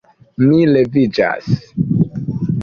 Mi 0.45 0.61
leviĝas. 0.69 1.53